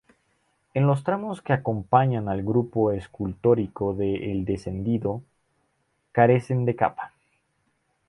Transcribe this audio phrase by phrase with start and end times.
[0.73, 5.21] En los tramos que acompañan al Grupo Escultórico de El Descendido,
[6.11, 7.13] carecen de capa.